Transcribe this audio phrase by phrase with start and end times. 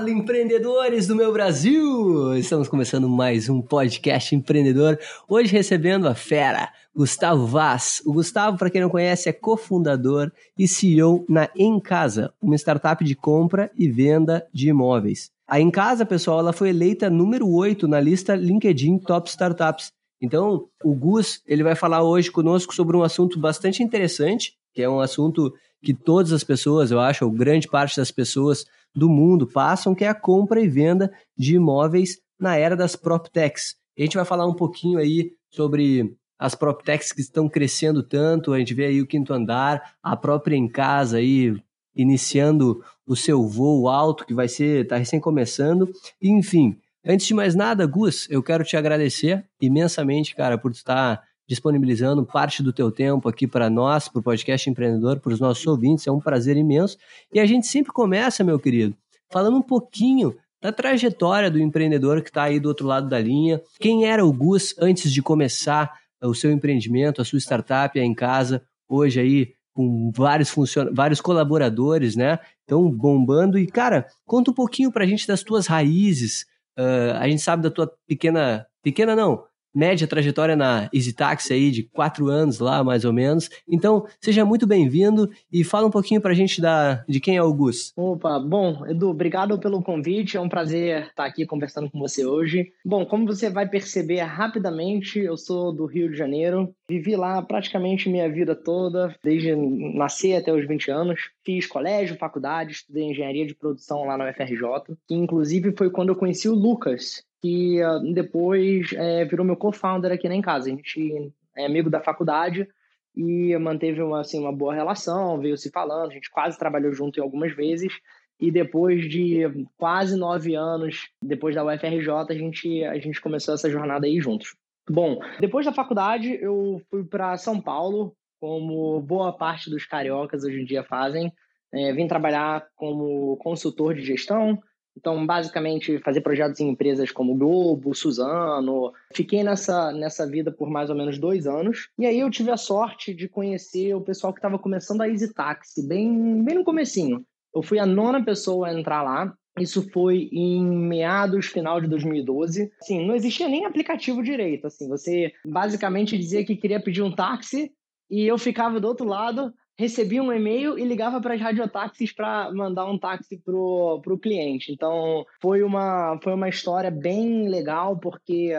[0.00, 2.34] Fala, empreendedores do meu Brasil!
[2.34, 4.98] Estamos começando mais um podcast empreendedor.
[5.28, 8.00] Hoje recebendo a fera, Gustavo Vaz.
[8.06, 13.04] O Gustavo, para quem não conhece, é cofundador e CEO na Em Casa, uma startup
[13.04, 15.30] de compra e venda de imóveis.
[15.46, 19.92] A Em Casa, pessoal, ela foi eleita número 8 na lista LinkedIn Top Startups.
[20.18, 24.88] Então, o Gus, ele vai falar hoje conosco sobre um assunto bastante interessante, que é
[24.88, 29.46] um assunto que todas as pessoas, eu acho, ou grande parte das pessoas do mundo
[29.46, 33.76] passam, que é a compra e venda de imóveis na era das PropTechs.
[33.98, 38.58] A gente vai falar um pouquinho aí sobre as PropTechs que estão crescendo tanto, a
[38.58, 41.54] gente vê aí o quinto andar, a própria em casa aí
[41.94, 46.78] iniciando o seu voo alto, que vai ser, tá recém começando, enfim.
[47.04, 52.62] Antes de mais nada, Gus, eu quero te agradecer imensamente, cara, por estar disponibilizando parte
[52.62, 56.06] do teu tempo aqui para nós, para o podcast empreendedor, para os nossos ouvintes.
[56.06, 56.96] É um prazer imenso.
[57.34, 58.94] E a gente sempre começa, meu querido,
[59.32, 63.60] falando um pouquinho da trajetória do empreendedor que está aí do outro lado da linha.
[63.80, 68.14] Quem era o Gus antes de começar o seu empreendimento, a sua startup aí em
[68.14, 70.88] casa, hoje aí com vários funcion...
[70.92, 72.38] vários colaboradores, né?
[72.60, 73.58] Estão bombando.
[73.58, 76.46] E, cara, conta um pouquinho para a gente das tuas raízes.
[76.78, 78.66] Uh, a gente sabe da tua pequena.
[78.82, 79.44] Pequena não,
[79.74, 83.48] média trajetória na Easy Taxi aí de quatro anos lá, mais ou menos.
[83.68, 87.52] Então, seja muito bem-vindo e fala um pouquinho pra gente da, de quem é o
[87.52, 87.92] Gus.
[87.96, 92.72] Opa, bom, Edu, obrigado pelo convite, é um prazer estar aqui conversando com você hoje.
[92.84, 98.08] Bom, como você vai perceber rapidamente, eu sou do Rio de Janeiro, vivi lá praticamente
[98.08, 101.20] minha vida toda, desde nascer até os 20 anos.
[101.44, 106.16] Fiz colégio, faculdade, estudei engenharia de produção lá na UFRJ, que inclusive foi quando eu
[106.16, 110.66] conheci o Lucas, que uh, depois é, virou meu co-founder aqui na Em Casa.
[110.66, 112.68] A gente é amigo da faculdade
[113.16, 117.18] e manteve uma, assim, uma boa relação, veio se falando, a gente quase trabalhou junto
[117.18, 117.92] em algumas vezes.
[118.38, 123.68] E depois de quase nove anos, depois da UFRJ, a gente, a gente começou essa
[123.68, 124.56] jornada aí juntos.
[124.88, 130.60] Bom, depois da faculdade, eu fui para São Paulo, como boa parte dos cariocas hoje
[130.60, 131.30] em dia fazem.
[131.72, 134.58] É, vim trabalhar como consultor de gestão,
[134.96, 138.92] então, basicamente, fazer projetos em empresas como Globo, Suzano.
[139.14, 141.88] Fiquei nessa, nessa vida por mais ou menos dois anos.
[141.98, 145.32] E aí eu tive a sorte de conhecer o pessoal que estava começando a Easy
[145.32, 147.24] Taxi, bem, bem no comecinho.
[147.54, 149.32] Eu fui a nona pessoa a entrar lá.
[149.58, 152.70] Isso foi em meados, final de 2012.
[152.80, 154.66] Assim, não existia nem aplicativo direito.
[154.66, 157.72] Assim, você basicamente dizia que queria pedir um táxi
[158.10, 162.52] e eu ficava do outro lado recebia um e-mail e ligava para as radiotáxis para
[162.52, 164.70] mandar um táxi pro, pro cliente.
[164.70, 168.52] Então, foi uma, foi uma história bem legal, porque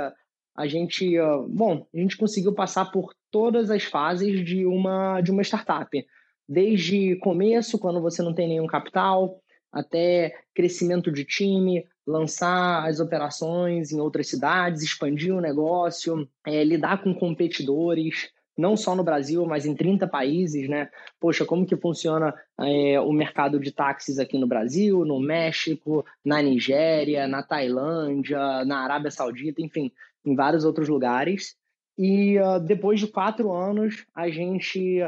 [0.55, 1.15] a gente,
[1.47, 5.89] bom, a gente conseguiu passar por todas as fases de uma, de uma startup.
[6.49, 9.39] Desde começo, quando você não tem nenhum capital,
[9.71, 17.03] até crescimento de time, lançar as operações em outras cidades, expandir o negócio, é, lidar
[17.03, 20.89] com competidores, não só no Brasil, mas em 30 países, né?
[21.19, 26.41] Poxa, como que funciona é, o mercado de táxis aqui no Brasil, no México, na
[26.41, 29.91] Nigéria, na Tailândia, na Arábia Saudita, enfim,
[30.23, 31.55] em vários outros lugares.
[31.97, 35.01] E uh, depois de quatro anos, a gente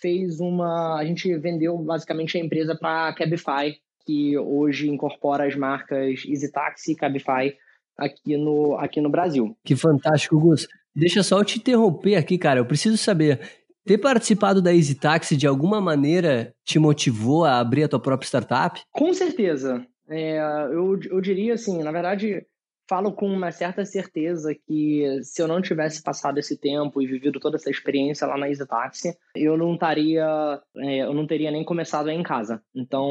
[0.00, 0.98] fez uma.
[0.98, 6.92] A gente vendeu basicamente a empresa para a Cabify, que hoje incorpora as marcas EasyTaxi
[6.92, 7.56] e Cabify
[8.00, 9.56] aqui no, aqui no Brasil.
[9.64, 10.66] Que fantástico, Gus.
[10.94, 12.58] Deixa só eu te interromper aqui, cara.
[12.58, 13.40] Eu preciso saber.
[13.84, 18.26] Ter participado da Easy Taxi de alguma maneira te motivou a abrir a tua própria
[18.26, 18.80] startup?
[18.92, 19.84] Com certeza.
[20.08, 20.38] É,
[20.72, 22.44] eu, eu diria assim, na verdade,
[22.88, 27.38] falo com uma certa certeza que se eu não tivesse passado esse tempo e vivido
[27.38, 32.10] toda essa experiência lá na EasyTaxi, eu não estaria, é, eu não teria nem começado
[32.10, 32.60] em casa.
[32.74, 33.08] Então,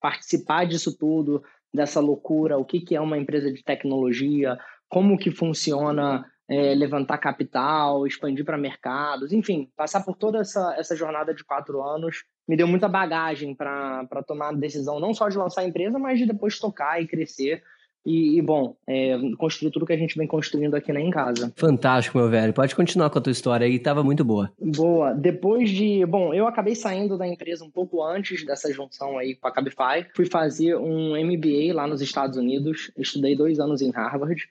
[0.00, 5.30] participar disso tudo, dessa loucura, o que, que é uma empresa de tecnologia, como que
[5.30, 11.44] funciona é, levantar capital, expandir para mercados, enfim, passar por toda essa, essa jornada de
[11.44, 15.66] quatro anos me deu muita bagagem para tomar a decisão não só de lançar a
[15.66, 17.62] empresa, mas de depois tocar e crescer
[18.08, 21.52] e, e, bom, é, construir tudo que a gente vem construindo aqui na em casa.
[21.54, 22.54] Fantástico, meu velho.
[22.54, 24.50] Pode continuar com a tua história aí, tava muito boa.
[24.58, 25.12] Boa.
[25.12, 26.06] Depois de.
[26.06, 30.06] Bom, eu acabei saindo da empresa um pouco antes dessa junção aí com a Cabify.
[30.16, 32.90] Fui fazer um MBA lá nos Estados Unidos.
[32.96, 34.42] Estudei dois anos em Harvard.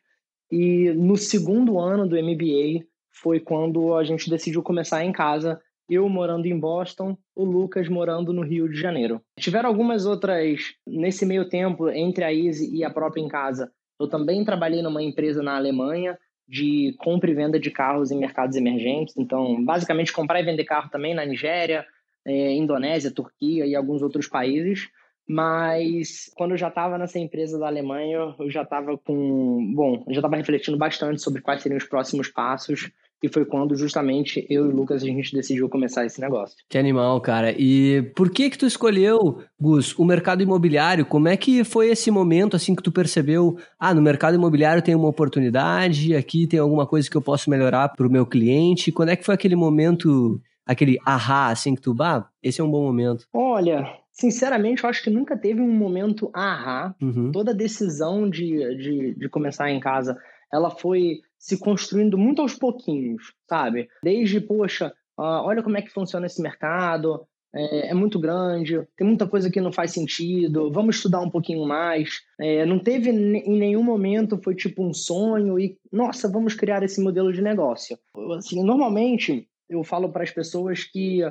[0.52, 6.08] E no segundo ano do MBA foi quando a gente decidiu começar em casa eu
[6.10, 9.22] morando em Boston, o Lucas morando no Rio de Janeiro.
[9.40, 13.72] Tiveram algumas outras nesse meio tempo entre a Easy e a própria em casa.
[14.00, 16.18] Eu também trabalhei numa empresa na Alemanha
[16.48, 19.16] de compra e venda de carros em mercados emergentes.
[19.18, 21.86] Então, basicamente comprar e vender carro também na Nigéria,
[22.26, 24.90] é, Indonésia, Turquia e alguns outros países.
[25.28, 29.74] Mas quando eu já estava nessa empresa da Alemanha, eu já estava com.
[29.76, 32.90] Bom, eu já estava refletindo bastante sobre quais seriam os próximos passos
[33.22, 36.56] e foi quando justamente eu e o Lucas a gente decidiu começar esse negócio.
[36.70, 37.52] Que animal, cara.
[37.58, 41.06] E por que que tu escolheu, Gus, o mercado imobiliário?
[41.06, 44.96] Como é que foi esse momento assim que tu percebeu, ah, no mercado imobiliário tem
[44.96, 48.92] uma oportunidade, aqui tem alguma coisa que eu posso melhorar para o meu cliente?
[48.92, 52.70] Quando é que foi aquele momento, aquele ahá, assim que tu, bah, esse é um
[52.70, 53.26] bom momento?
[53.34, 56.94] Olha, sinceramente, eu acho que nunca teve um momento ahá.
[57.02, 57.32] Uhum.
[57.32, 60.16] Toda decisão de, de, de começar em casa,
[60.54, 63.88] ela foi se construindo muito aos pouquinhos, sabe?
[64.04, 69.08] Desde, poxa, uh, olha como é que funciona esse mercado, é, é, muito grande, tem
[69.08, 72.22] muita coisa que não faz sentido, vamos estudar um pouquinho mais.
[72.40, 77.02] É, não teve em nenhum momento, foi tipo um sonho e, nossa, vamos criar esse
[77.02, 77.98] modelo de negócio.
[78.38, 81.22] Assim, normalmente, eu falo para as pessoas que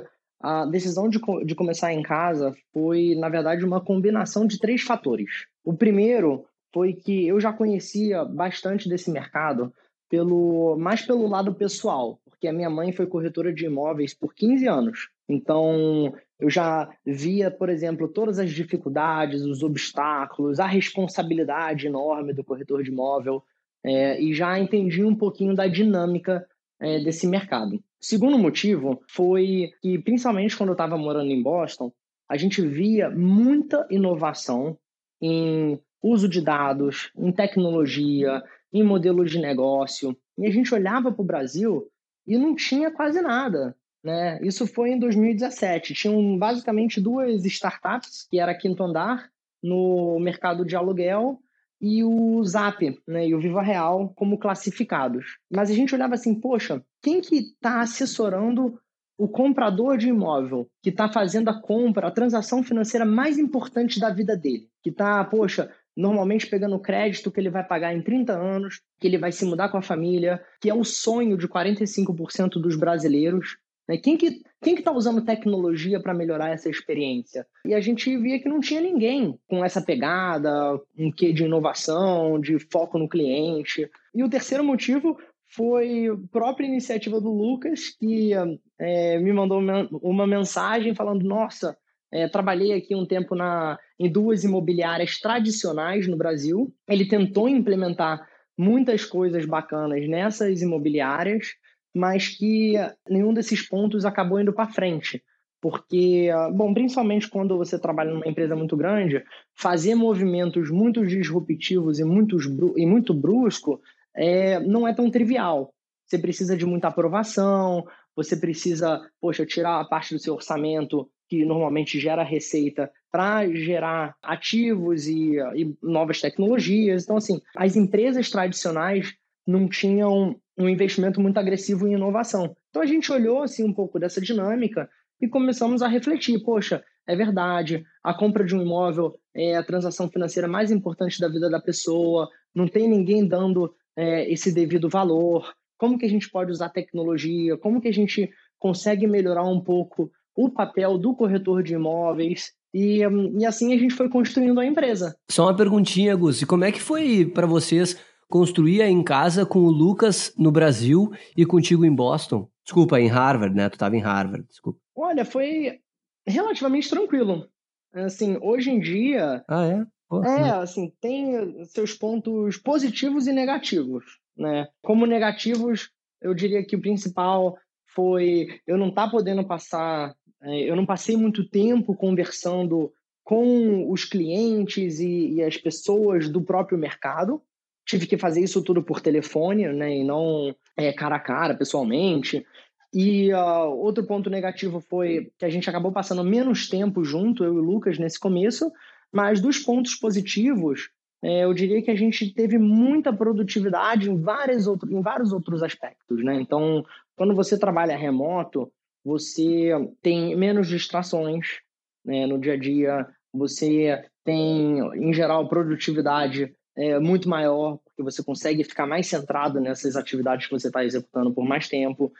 [0.41, 5.29] a decisão de, de começar em casa foi, na verdade, uma combinação de três fatores.
[5.63, 9.73] O primeiro foi que eu já conhecia bastante desse mercado,
[10.09, 14.67] pelo mais pelo lado pessoal, porque a minha mãe foi corretora de imóveis por 15
[14.67, 15.09] anos.
[15.27, 22.43] Então, eu já via, por exemplo, todas as dificuldades, os obstáculos, a responsabilidade enorme do
[22.43, 23.43] corretor de imóvel
[23.83, 26.47] é, e já entendi um pouquinho da dinâmica
[26.79, 27.83] é, desse mercado.
[27.99, 31.91] Segundo motivo foi que, principalmente quando eu estava morando em Boston,
[32.29, 34.77] a gente via muita inovação
[35.21, 38.43] em uso de dados, em tecnologia,
[38.73, 40.15] em modelos de negócio.
[40.37, 41.87] E a gente olhava para o Brasil
[42.25, 43.75] e não tinha quase nada.
[44.03, 44.39] Né?
[44.41, 45.93] Isso foi em 2017.
[45.93, 49.29] Tinham basicamente duas startups, que era Quinto Andar,
[49.61, 51.39] no mercado de aluguel,
[51.79, 55.37] e o Zap né, e o Viva Real como classificados.
[55.49, 58.79] Mas a gente olhava assim, poxa, quem que está assessorando
[59.17, 64.11] o comprador de imóvel, que está fazendo a compra, a transação financeira mais importante da
[64.11, 68.81] vida dele, que está, poxa, normalmente pegando crédito que ele vai pagar em 30 anos,
[68.99, 72.75] que ele vai se mudar com a família, que é o sonho de 45% dos
[72.75, 73.57] brasileiros.
[73.89, 73.97] Né?
[73.97, 77.45] Quem que quem que está usando tecnologia para melhorar essa experiência?
[77.65, 82.39] E a gente via que não tinha ninguém com essa pegada, um quê de inovação,
[82.39, 83.89] de foco no cliente.
[84.13, 85.17] E o terceiro motivo
[85.47, 88.31] foi a própria iniciativa do Lucas, que
[88.79, 89.59] é, me mandou
[90.01, 91.77] uma mensagem falando: Nossa,
[92.11, 96.73] é, trabalhei aqui um tempo na, em duas imobiliárias tradicionais no Brasil.
[96.87, 98.25] Ele tentou implementar
[98.57, 101.55] muitas coisas bacanas nessas imobiliárias,
[101.93, 102.73] mas que
[103.09, 105.23] nenhum desses pontos acabou indo para frente.
[105.59, 109.23] Porque, bom, principalmente quando você trabalha numa empresa muito grande,
[109.55, 112.45] fazer movimentos muito disruptivos e, muitos,
[112.75, 113.81] e muito brusco
[114.15, 115.73] é, não é tão trivial.
[116.05, 117.85] Você precisa de muita aprovação,
[118.15, 124.15] você precisa, poxa, tirar a parte do seu orçamento que normalmente gera receita para gerar
[124.23, 127.03] ativos e, e, novas tecnologias.
[127.03, 129.13] Então, assim, as empresas tradicionais
[129.45, 132.55] não tinham um investimento muito agressivo em inovação.
[132.69, 134.89] Então, a gente olhou assim um pouco dessa dinâmica
[135.21, 140.09] e começamos a refletir, poxa, é verdade, a compra de um imóvel é a transação
[140.09, 145.53] financeira mais importante da vida da pessoa, não tem ninguém dando é, esse devido valor,
[145.77, 148.29] como que a gente pode usar tecnologia, como que a gente
[148.59, 152.53] consegue melhorar um pouco o papel do corretor de imóveis.
[152.73, 152.99] E,
[153.37, 155.17] e assim a gente foi construindo a empresa.
[155.29, 156.41] Só uma perguntinha, Gus.
[156.41, 161.11] E como é que foi para vocês construir em casa com o Lucas no Brasil
[161.35, 162.47] e contigo em Boston?
[162.63, 163.67] Desculpa, em Harvard, né?
[163.67, 164.79] Tu estava em Harvard, desculpa.
[164.95, 165.79] Olha, foi
[166.25, 167.47] relativamente tranquilo.
[167.93, 169.85] Assim, hoje em dia, ah, é?
[170.07, 174.03] Pô, é, assim, tem seus pontos positivos e negativos,
[174.37, 174.67] né?
[174.83, 175.89] Como negativos,
[176.21, 177.57] eu diria que o principal
[177.97, 180.13] foi eu não estar tá podendo passar,
[180.43, 182.91] eu não passei muito tempo conversando
[183.23, 187.41] com os clientes e, e, as pessoas do próprio mercado.
[187.85, 192.45] Tive que fazer isso tudo por telefone, né, e não é, cara a cara, pessoalmente.
[192.93, 197.53] E uh, outro ponto negativo foi que a gente acabou passando menos tempo junto, eu
[197.55, 198.71] e o Lucas, nesse começo,
[199.11, 200.89] mas dos pontos positivos,
[201.21, 205.63] é, eu diria que a gente teve muita produtividade em, várias outro, em vários outros
[205.63, 206.23] aspectos.
[206.23, 206.39] Né?
[206.39, 208.71] Então, quando você trabalha remoto,
[209.07, 209.71] você
[210.01, 211.61] tem menos distrações
[212.03, 218.21] né, no dia a dia, você tem, em geral, produtividade é, muito maior, porque você
[218.21, 222.11] consegue ficar mais centrado nessas atividades que você está executando por mais tempo.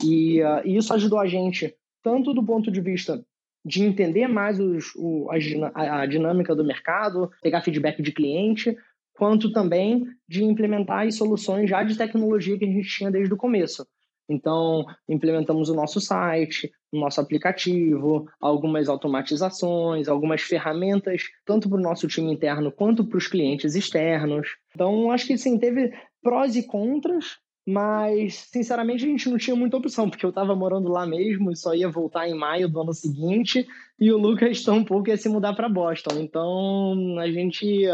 [0.00, 3.20] E, uh, e, isso ajudou a gente, tanto do ponto de vista
[3.64, 5.28] de entender mais os, o,
[5.74, 8.76] a, a dinâmica do mercado, pegar feedback de cliente,
[9.14, 13.36] quanto também de implementar as soluções já de tecnologia que a gente tinha desde o
[13.36, 13.84] começo.
[14.28, 21.82] Então, implementamos o nosso site, o nosso aplicativo, algumas automatizações, algumas ferramentas, tanto para o
[21.82, 24.48] nosso time interno quanto para os clientes externos.
[24.74, 25.92] Então, acho que sim, teve
[26.22, 30.88] prós e contras, mas sinceramente a gente não tinha muita opção, porque eu estava morando
[30.88, 33.66] lá mesmo e só ia voltar em maio do ano seguinte,
[33.98, 36.18] e o Lucas tão pouco ia se mudar para Boston.
[36.20, 37.84] Então, a gente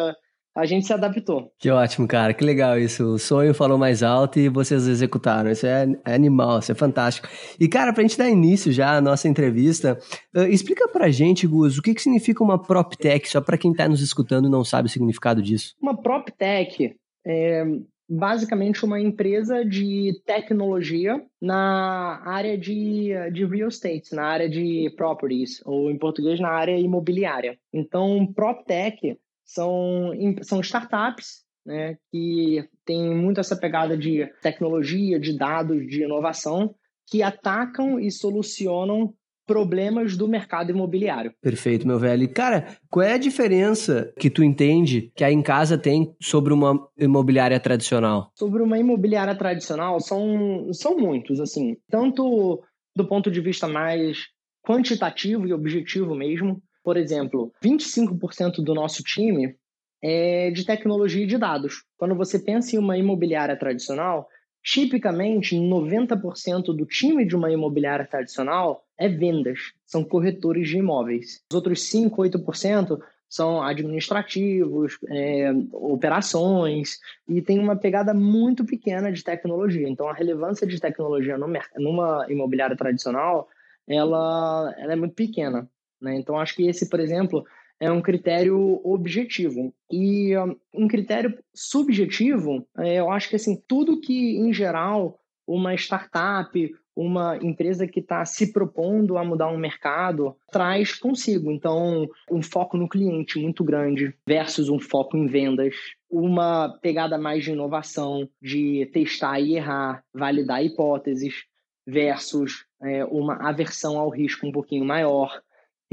[0.55, 1.51] a gente se adaptou.
[1.59, 2.35] Que ótimo, cara.
[2.35, 3.15] Que legal isso.
[3.15, 5.51] O sonho falou mais alto e vocês executaram.
[5.51, 7.29] Isso é, é animal, isso é fantástico.
[7.59, 9.99] E, cara, pra gente dar início já à nossa entrevista,
[10.37, 13.89] uh, explica pra gente, Gus, o que, que significa uma PropTech, só para quem tá
[13.89, 15.75] nos escutando e não sabe o significado disso.
[15.81, 16.95] Uma PropTech
[17.27, 17.65] é
[18.09, 25.63] basicamente uma empresa de tecnologia na área de, de real estate, na área de properties,
[25.65, 27.57] ou em português, na área imobiliária.
[27.73, 29.17] Então, PropTech
[29.53, 30.11] são,
[30.43, 36.75] são startups né, que têm muito essa pegada de tecnologia, de dados, de inovação,
[37.09, 39.15] que atacam e solucionam
[39.47, 41.35] problemas do mercado imobiliário.
[41.43, 42.23] Perfeito, meu velho.
[42.23, 46.53] E, cara, qual é a diferença que tu entende que a Em Casa tem sobre
[46.53, 48.31] uma imobiliária tradicional?
[48.35, 51.77] Sobre uma imobiliária tradicional, são, são muitos, assim.
[51.91, 52.63] Tanto
[52.97, 54.19] do ponto de vista mais
[54.65, 59.57] quantitativo e objetivo mesmo, por exemplo, 25% do nosso time
[60.03, 61.85] é de tecnologia e de dados.
[61.97, 64.29] Quando você pensa em uma imobiliária tradicional,
[64.63, 71.43] tipicamente 90% do time de uma imobiliária tradicional é vendas, são corretores de imóveis.
[71.51, 72.99] Os outros 5, 8%
[73.29, 79.89] são administrativos, é, operações, e tem uma pegada muito pequena de tecnologia.
[79.89, 83.49] Então, a relevância de tecnologia numa imobiliária tradicional,
[83.89, 85.67] ela, ela é muito pequena.
[86.03, 86.17] Né?
[86.17, 87.45] Então, acho que esse, por exemplo,
[87.79, 89.73] é um critério objetivo.
[89.91, 90.33] E
[90.75, 97.37] um critério subjetivo, é, eu acho que assim, tudo que, em geral, uma startup, uma
[97.39, 101.51] empresa que está se propondo a mudar um mercado traz consigo.
[101.51, 105.75] Então, um foco no cliente muito grande versus um foco em vendas,
[106.11, 111.45] uma pegada mais de inovação, de testar e errar, validar hipóteses,
[111.87, 115.43] versus é, uma aversão ao risco um pouquinho maior.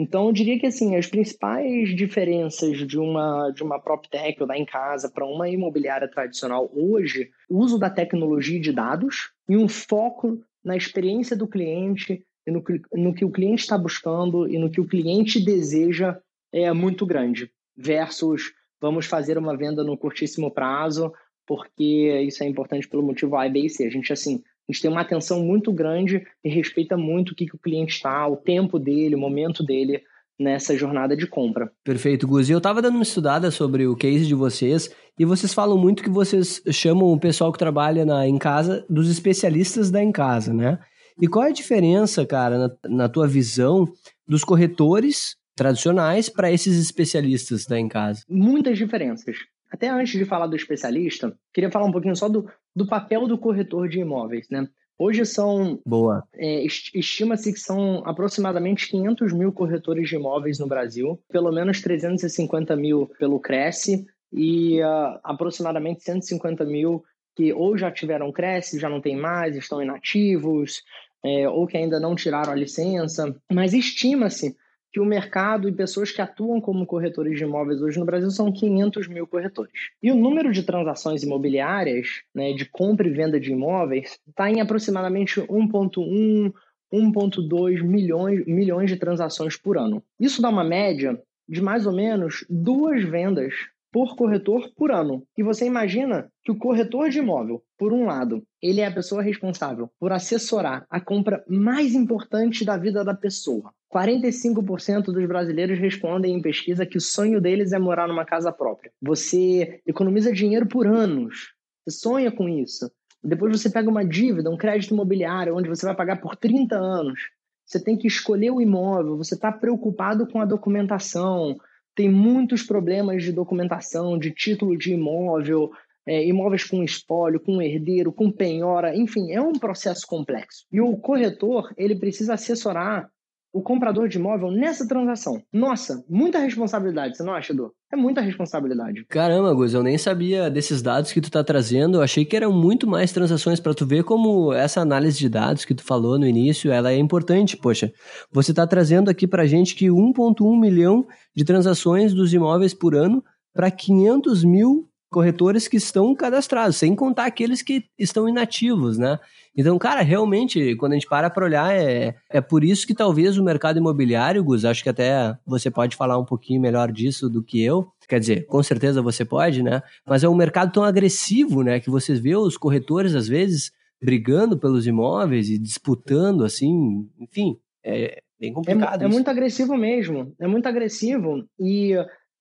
[0.01, 4.57] Então, eu diria que assim, as principais diferenças de uma de uma PropTech ou da
[4.57, 9.67] em casa para uma imobiliária tradicional hoje, o uso da tecnologia de dados e um
[9.67, 12.63] foco na experiência do cliente e no,
[12.93, 16.17] no que o cliente está buscando e no que o cliente deseja
[16.49, 21.11] é muito grande, versus vamos fazer uma venda no curtíssimo prazo,
[21.45, 23.85] porque isso é importante pelo motivo A, B e C.
[23.85, 27.47] A gente, assim, a gente tem uma atenção muito grande e respeita muito o que,
[27.47, 30.03] que o cliente está, o tempo dele, o momento dele
[30.39, 31.71] nessa jornada de compra.
[31.83, 32.47] Perfeito, Gus.
[32.47, 36.03] E eu estava dando uma estudada sobre o case de vocês e vocês falam muito
[36.03, 40.53] que vocês chamam o pessoal que trabalha na, em casa dos especialistas da em casa,
[40.53, 40.79] né?
[41.19, 43.85] E qual é a diferença, cara, na, na tua visão
[44.25, 48.21] dos corretores tradicionais para esses especialistas da em casa?
[48.29, 49.35] Muitas diferenças.
[49.69, 53.38] Até antes de falar do especialista, queria falar um pouquinho só do, do papel do
[53.38, 54.67] corretor de imóveis, né?
[54.97, 55.79] Hoje são.
[55.85, 56.23] Boa.
[56.33, 62.75] É, Estima-se que são aproximadamente 500 mil corretores de imóveis no Brasil, pelo menos 350
[62.75, 68.99] mil pelo Cresce e uh, aproximadamente 150 mil que ou já tiveram Cresce, já não
[68.99, 70.81] tem mais, estão inativos,
[71.23, 73.33] é, ou que ainda não tiraram a licença.
[73.49, 74.57] Mas estima-se
[74.91, 78.51] que o mercado e pessoas que atuam como corretores de imóveis hoje no Brasil são
[78.51, 79.72] 500 mil corretores.
[80.01, 84.62] E o número de transações imobiliárias, né, de compra e venda de imóveis, está em
[84.62, 86.53] aproximadamente 1,1
[86.91, 90.03] 1,2 milhões, milhões de transações por ano.
[90.19, 93.53] Isso dá uma média de mais ou menos duas vendas
[93.91, 95.24] por corretor por ano.
[95.38, 99.22] E você imagina que o corretor de imóvel, por um lado, ele é a pessoa
[99.22, 103.74] responsável por assessorar a compra mais importante da vida da pessoa.
[103.93, 108.91] 45% dos brasileiros respondem em pesquisa que o sonho deles é morar numa casa própria.
[109.01, 111.53] Você economiza dinheiro por anos.
[111.84, 112.91] Você sonha com isso.
[113.24, 117.19] Depois você pega uma dívida, um crédito imobiliário, onde você vai pagar por 30 anos.
[117.65, 121.55] Você tem que escolher o imóvel, você está preocupado com a documentação,
[121.96, 125.72] tem muitos problemas de documentação, de título de imóvel,
[126.05, 130.65] é, imóveis com espólio, com herdeiro, com penhora, enfim, é um processo complexo.
[130.72, 133.10] E o corretor, ele precisa assessorar
[133.51, 135.41] o comprador de imóvel nessa transação.
[135.51, 137.71] Nossa, muita responsabilidade, você não acha, Edu?
[137.91, 139.05] É muita responsabilidade.
[139.09, 141.97] Caramba, Gus, eu nem sabia desses dados que tu tá trazendo.
[141.97, 145.65] Eu achei que eram muito mais transações para tu ver como essa análise de dados
[145.65, 147.91] que tu falou no início, ela é importante, poxa.
[148.31, 153.23] Você tá trazendo aqui pra gente que 1.1 milhão de transações dos imóveis por ano
[153.53, 159.19] para 500 mil corretores que estão cadastrados, sem contar aqueles que estão inativos, né?
[159.57, 163.37] Então, cara, realmente, quando a gente para para olhar, é, é por isso que talvez
[163.37, 167.43] o mercado imobiliário, Gus, acho que até você pode falar um pouquinho melhor disso do
[167.43, 167.91] que eu.
[168.07, 169.81] Quer dizer, com certeza você pode, né?
[170.05, 171.79] Mas é um mercado tão agressivo, né?
[171.79, 178.21] Que você vê os corretores, às vezes, brigando pelos imóveis e disputando, assim, enfim, é
[178.39, 179.01] bem complicado.
[179.01, 181.43] É, é muito agressivo mesmo, é muito agressivo.
[181.59, 181.93] E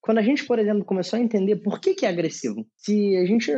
[0.09, 3.27] quando a gente, por exemplo, começou a entender por que, que é agressivo, se a
[3.27, 3.53] gente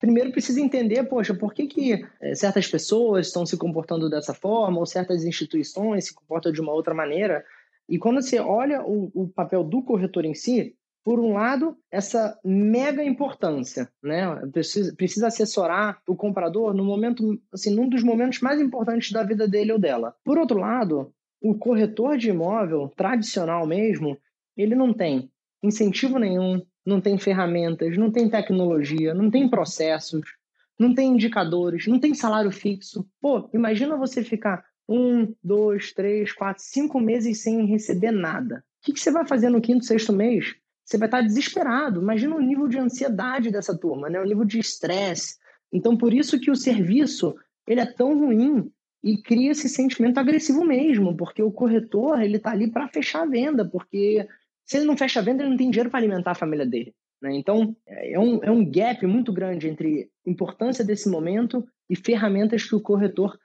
[0.00, 4.80] primeiro precisa entender, poxa, por que, que é, certas pessoas estão se comportando dessa forma,
[4.80, 7.44] ou certas instituições se comportam de uma outra maneira.
[7.88, 10.74] E quando você olha o, o papel do corretor em si,
[11.04, 14.34] por um lado, essa mega importância, né?
[14.52, 19.46] Precisa, precisa assessorar o comprador no momento, assim, num dos momentos mais importantes da vida
[19.46, 20.12] dele ou dela.
[20.24, 24.18] Por outro lado, o corretor de imóvel tradicional mesmo,
[24.56, 25.30] ele não tem
[25.64, 30.22] incentivo nenhum, não tem ferramentas, não tem tecnologia, não tem processos,
[30.78, 33.06] não tem indicadores, não tem salário fixo.
[33.20, 38.62] Pô, imagina você ficar um, dois, três, quatro, cinco meses sem receber nada.
[38.82, 40.54] O que, você vai fazer no quinto, sexto mês?
[40.84, 42.02] Você vai estar desesperado.
[42.02, 44.20] Imagina o nível de ansiedade dessa turma, né?
[44.20, 45.36] o nível de estresse.
[45.72, 47.34] Então, por isso que o serviço
[47.66, 48.70] ele é tão ruim
[49.02, 53.26] e cria esse sentimento agressivo mesmo, porque o corretor ele está ali para fechar a
[53.26, 54.26] venda, porque
[54.66, 56.94] se ele não fecha a venda, ele não tem dinheiro para alimentar a família dele.
[57.22, 57.36] Né?
[57.36, 62.74] Então, é um, é um gap muito grande entre importância desse momento e ferramentas que
[62.74, 63.38] o corretor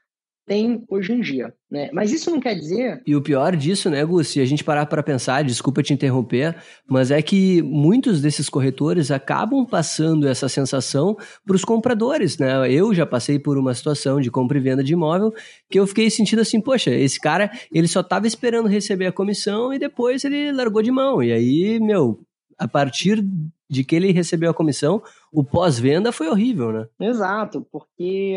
[0.50, 1.92] tem hoje em dia, né?
[1.94, 3.04] Mas isso não quer dizer...
[3.06, 6.56] E o pior disso, né, Gus, se a gente parar para pensar, desculpa te interromper,
[6.90, 12.68] mas é que muitos desses corretores acabam passando essa sensação para os compradores, né?
[12.72, 15.32] Eu já passei por uma situação de compra e venda de imóvel
[15.70, 19.72] que eu fiquei sentindo assim, poxa, esse cara, ele só estava esperando receber a comissão
[19.72, 21.22] e depois ele largou de mão.
[21.22, 22.22] E aí, meu,
[22.58, 23.24] a partir
[23.70, 25.00] de que ele recebeu a comissão,
[25.32, 26.88] o pós-venda foi horrível, né?
[27.00, 28.36] Exato, porque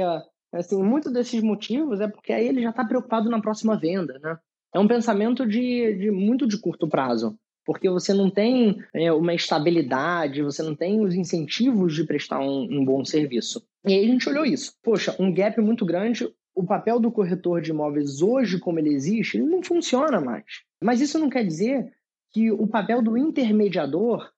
[0.53, 4.37] Assim, muito desses motivos é porque aí ele já está preocupado na próxima venda, né?
[4.75, 9.35] É um pensamento de, de muito de curto prazo, porque você não tem é, uma
[9.35, 13.63] estabilidade, você não tem os incentivos de prestar um, um bom serviço.
[13.87, 14.75] E aí a gente olhou isso.
[14.83, 19.37] Poxa, um gap muito grande, o papel do corretor de imóveis hoje, como ele existe,
[19.37, 20.45] ele não funciona mais.
[20.83, 21.91] Mas isso não quer dizer
[22.33, 24.31] que o papel do intermediador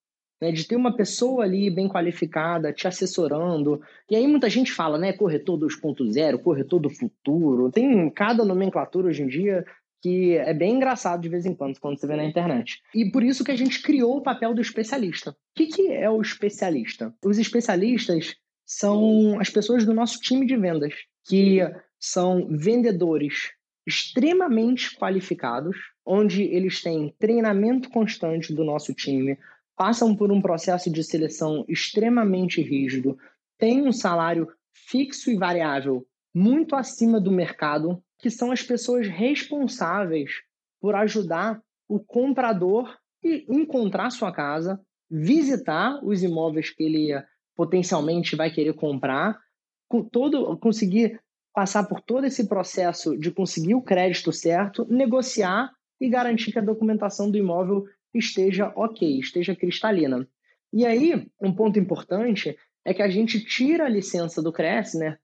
[0.44, 3.80] né, de ter uma pessoa ali bem qualificada te assessorando.
[4.10, 7.70] E aí muita gente fala, né, corretor 2.0, corretor do futuro.
[7.70, 9.64] Tem cada nomenclatura hoje em dia
[10.02, 12.82] que é bem engraçado de vez em quando, quando você vê na internet.
[12.94, 15.30] E por isso que a gente criou o papel do especialista.
[15.30, 17.14] O que, que é o especialista?
[17.24, 20.92] Os especialistas são as pessoas do nosso time de vendas,
[21.26, 21.60] que
[21.98, 23.52] são vendedores
[23.86, 29.38] extremamente qualificados, onde eles têm treinamento constante do nosso time,
[29.76, 33.18] passam por um processo de seleção extremamente rígido,
[33.58, 40.42] têm um salário fixo e variável muito acima do mercado, que são as pessoas responsáveis
[40.80, 47.22] por ajudar o comprador a encontrar sua casa, visitar os imóveis que ele
[47.56, 49.38] potencialmente vai querer comprar,
[49.88, 51.20] com todo, conseguir
[51.54, 56.62] passar por todo esse processo de conseguir o crédito certo, negociar e garantir que a
[56.62, 57.84] documentação do imóvel
[58.14, 60.26] esteja ok, esteja cristalina.
[60.72, 65.18] E aí, um ponto importante é que a gente tira a licença do CRES, né?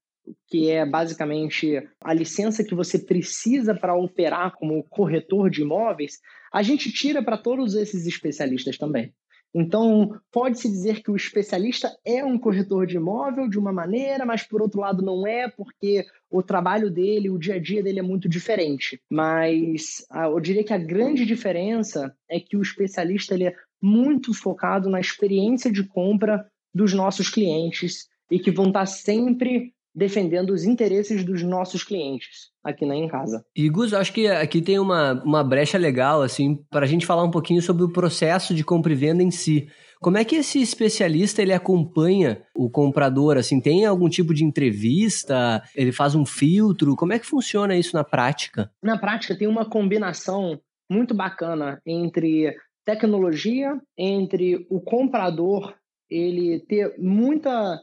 [0.49, 6.19] que é basicamente a licença que você precisa para operar como corretor de imóveis,
[6.53, 9.15] a gente tira para todos esses especialistas também.
[9.55, 14.45] Então, pode-se dizer que o especialista é um corretor de imóvel de uma maneira, mas
[14.45, 18.03] por outro lado não é, porque o trabalho dele, o dia a dia dele é
[18.03, 19.01] muito diferente.
[19.11, 24.89] Mas eu diria que a grande diferença é que o especialista ele é muito focado
[24.89, 31.25] na experiência de compra dos nossos clientes e que vão estar sempre defendendo os interesses
[31.25, 33.45] dos nossos clientes aqui na Em Casa.
[33.57, 37.25] E Gus, acho que aqui tem uma, uma brecha legal assim para a gente falar
[37.25, 39.69] um pouquinho sobre o processo de compra e venda em si.
[40.01, 43.37] Como é que esse especialista ele acompanha o comprador?
[43.37, 45.63] Assim, tem algum tipo de entrevista?
[45.77, 46.97] Ele faz um filtro?
[46.97, 48.71] Como é que funciona isso na prática?
[48.83, 50.59] Na prática tem uma combinação
[50.91, 55.75] muito bacana entre tecnologia, entre o comprador
[56.11, 57.81] ele ter muita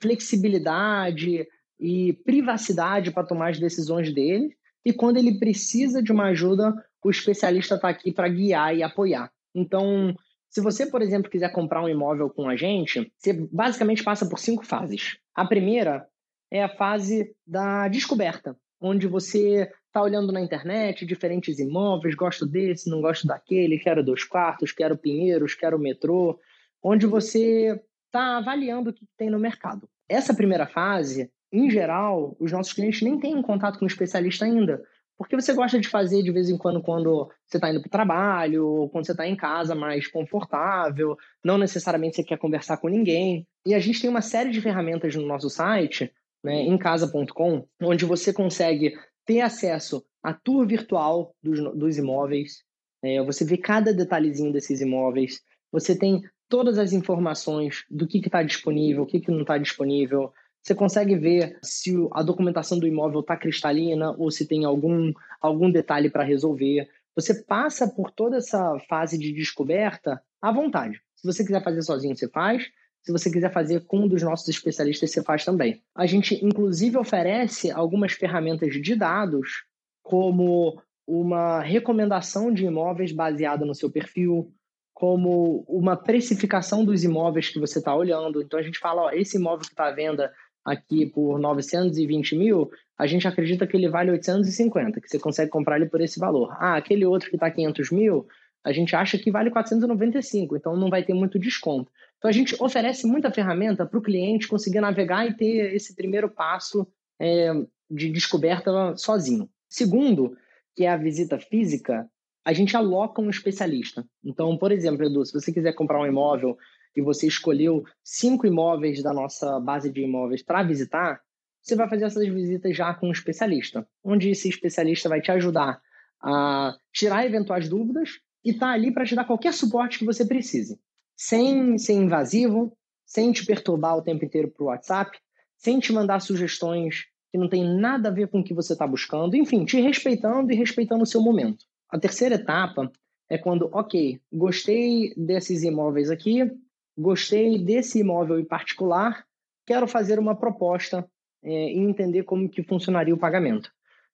[0.00, 1.46] flexibilidade
[1.78, 4.56] e privacidade para tomar as decisões dele.
[4.84, 9.30] E quando ele precisa de uma ajuda, o especialista está aqui para guiar e apoiar.
[9.54, 10.14] Então,
[10.50, 14.38] se você, por exemplo, quiser comprar um imóvel com a gente, você basicamente passa por
[14.38, 15.18] cinco fases.
[15.34, 16.06] A primeira
[16.50, 22.90] é a fase da descoberta, onde você está olhando na internet diferentes imóveis, gosto desse,
[22.90, 26.38] não gosto daquele, quero dois quartos, quero pinheiros, quero metrô,
[26.82, 29.88] onde você está avaliando o que tem no mercado.
[30.08, 34.82] Essa primeira fase, em geral, os nossos clientes nem têm contato com o especialista ainda,
[35.16, 37.90] porque você gosta de fazer de vez em quando quando você está indo para o
[37.90, 42.88] trabalho, ou quando você está em casa mais confortável, não necessariamente você quer conversar com
[42.88, 43.46] ninguém.
[43.66, 48.32] E a gente tem uma série de ferramentas no nosso site, né, emcasa.com, onde você
[48.32, 48.94] consegue
[49.26, 52.62] ter acesso à tour virtual dos, dos imóveis,
[53.02, 55.40] é, você vê cada detalhezinho desses imóveis,
[55.70, 60.32] você tem todas as informações do que está disponível, o que, que não está disponível.
[60.62, 65.70] Você consegue ver se a documentação do imóvel está cristalina ou se tem algum, algum
[65.70, 66.88] detalhe para resolver.
[67.14, 71.00] Você passa por toda essa fase de descoberta à vontade.
[71.16, 72.68] Se você quiser fazer sozinho, você faz.
[73.02, 75.82] Se você quiser fazer com um dos nossos especialistas, você faz também.
[75.94, 79.64] A gente, inclusive, oferece algumas ferramentas de dados,
[80.02, 84.52] como uma recomendação de imóveis baseada no seu perfil,
[84.98, 88.42] como uma precificação dos imóveis que você está olhando.
[88.42, 90.32] Então a gente fala, ó, esse imóvel que está à venda
[90.64, 95.76] aqui por 920 mil, a gente acredita que ele vale 850, que você consegue comprar
[95.76, 96.52] ele por esse valor.
[96.58, 98.26] Ah, aquele outro que está 500 mil,
[98.64, 101.92] a gente acha que vale 495, então não vai ter muito desconto.
[102.16, 106.28] Então a gente oferece muita ferramenta para o cliente conseguir navegar e ter esse primeiro
[106.28, 106.84] passo
[107.20, 107.52] é,
[107.88, 109.48] de descoberta sozinho.
[109.68, 110.36] Segundo,
[110.74, 112.10] que é a visita física,
[112.48, 114.06] a gente aloca um especialista.
[114.24, 116.56] Então, por exemplo, Edu, se você quiser comprar um imóvel
[116.96, 121.20] e você escolheu cinco imóveis da nossa base de imóveis para visitar,
[121.60, 125.78] você vai fazer essas visitas já com um especialista, onde esse especialista vai te ajudar
[126.22, 130.80] a tirar eventuais dúvidas e tá ali para te dar qualquer suporte que você precise,
[131.14, 135.18] sem ser invasivo, sem te perturbar o tempo inteiro por WhatsApp,
[135.58, 138.86] sem te mandar sugestões que não tem nada a ver com o que você está
[138.86, 141.66] buscando, enfim, te respeitando e respeitando o seu momento.
[141.90, 142.90] A terceira etapa
[143.28, 146.50] é quando, ok, gostei desses imóveis aqui,
[146.96, 149.24] gostei desse imóvel em particular,
[149.66, 151.08] quero fazer uma proposta
[151.42, 153.70] é, e entender como que funcionaria o pagamento.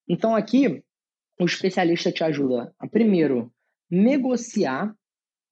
[0.08, 0.82] Então aqui
[1.40, 3.52] o especialista te ajuda a primeiro
[3.90, 4.94] negociar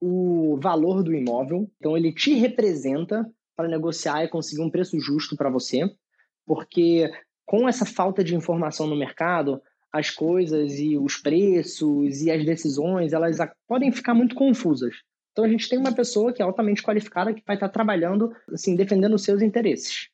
[0.01, 1.69] o valor do imóvel.
[1.77, 5.89] Então ele te representa para negociar e conseguir um preço justo para você,
[6.45, 7.11] porque
[7.45, 9.61] com essa falta de informação no mercado,
[9.93, 14.95] as coisas e os preços e as decisões, elas podem ficar muito confusas.
[15.31, 18.75] Então a gente tem uma pessoa que é altamente qualificada que vai estar trabalhando, assim,
[18.75, 20.09] defendendo os seus interesses.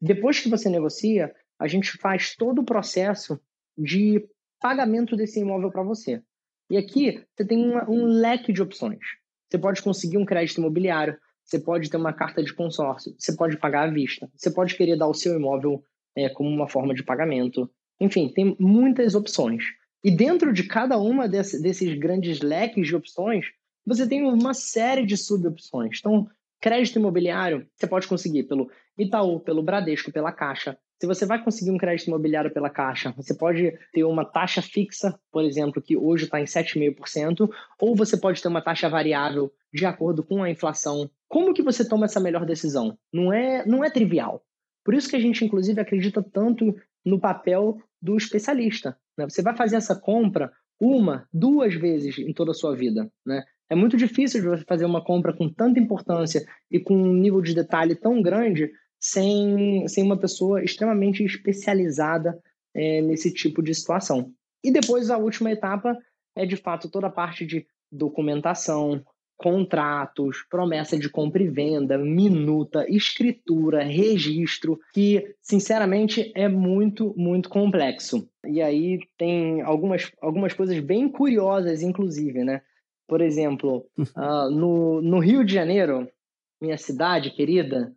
[0.00, 3.38] Depois que você negocia, a gente faz todo o processo
[3.76, 4.26] de
[4.60, 6.22] pagamento desse imóvel para você.
[6.70, 9.00] E aqui você tem uma, um leque de opções.
[9.48, 13.58] Você pode conseguir um crédito imobiliário, você pode ter uma carta de consórcio, você pode
[13.58, 15.82] pagar à vista, você pode querer dar o seu imóvel
[16.14, 17.70] é, como uma forma de pagamento.
[18.00, 19.64] Enfim, tem muitas opções.
[20.02, 23.46] E dentro de cada uma desse, desses grandes leques de opções,
[23.84, 25.98] você tem uma série de subopções.
[25.98, 26.28] Então,
[26.60, 30.78] crédito imobiliário, você pode conseguir pelo Itaú, pelo Bradesco, pela Caixa.
[31.00, 35.18] Se você vai conseguir um crédito imobiliário pela Caixa, você pode ter uma taxa fixa,
[35.30, 37.48] por exemplo, que hoje está em 7,5%,
[37.80, 41.08] ou você pode ter uma taxa variável de acordo com a inflação.
[41.28, 42.98] Como que você toma essa melhor decisão?
[43.12, 44.42] Não é, não é trivial.
[44.84, 46.74] Por isso que a gente, inclusive, acredita tanto
[47.08, 48.96] no papel do especialista.
[49.16, 49.28] Né?
[49.28, 53.10] Você vai fazer essa compra uma, duas vezes em toda a sua vida.
[53.26, 53.42] Né?
[53.70, 57.40] É muito difícil de você fazer uma compra com tanta importância e com um nível
[57.40, 62.38] de detalhe tão grande sem, sem uma pessoa extremamente especializada
[62.74, 64.32] é, nesse tipo de situação.
[64.62, 65.96] E depois a última etapa
[66.36, 69.02] é de fato toda a parte de documentação,
[69.38, 78.28] contratos, promessa de compra e venda, minuta, escritura, registro, que sinceramente é muito, muito complexo.
[78.44, 82.62] E aí tem algumas, algumas coisas bem curiosas, inclusive, né?
[83.06, 86.08] Por exemplo, uh, no, no Rio de Janeiro,
[86.60, 87.94] minha cidade querida,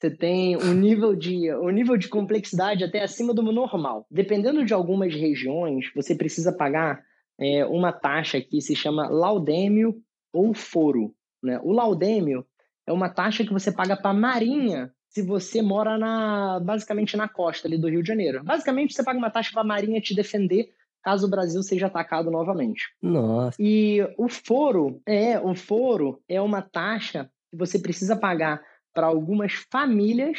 [0.00, 4.06] você tem um nível de um nível de complexidade até acima do normal.
[4.08, 7.02] Dependendo de algumas regiões, você precisa pagar
[7.40, 10.00] é, uma taxa que se chama laudêmio
[10.34, 11.14] ou foro.
[11.42, 11.58] Né?
[11.62, 12.44] O laudêmio
[12.86, 17.28] é uma taxa que você paga para a Marinha se você mora na basicamente na
[17.28, 18.42] costa ali do Rio de Janeiro.
[18.42, 20.70] Basicamente, você paga uma taxa para a Marinha te defender
[21.02, 22.82] caso o Brasil seja atacado novamente.
[23.00, 23.56] Nossa.
[23.60, 28.60] E o foro é, o foro é uma taxa que você precisa pagar
[28.92, 30.38] para algumas famílias